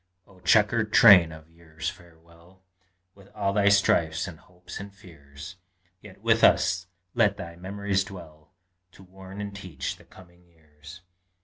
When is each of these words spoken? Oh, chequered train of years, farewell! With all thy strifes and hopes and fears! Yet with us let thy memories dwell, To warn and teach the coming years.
Oh, 0.25 0.39
chequered 0.39 0.91
train 0.91 1.31
of 1.31 1.47
years, 1.47 1.87
farewell! 1.87 2.63
With 3.13 3.27
all 3.35 3.53
thy 3.53 3.69
strifes 3.69 4.27
and 4.27 4.39
hopes 4.39 4.79
and 4.79 4.91
fears! 4.91 5.57
Yet 6.01 6.21
with 6.23 6.43
us 6.43 6.87
let 7.13 7.37
thy 7.37 7.55
memories 7.55 8.03
dwell, 8.03 8.51
To 8.93 9.03
warn 9.03 9.39
and 9.39 9.55
teach 9.55 9.97
the 9.97 10.03
coming 10.05 10.43
years. 10.47 11.01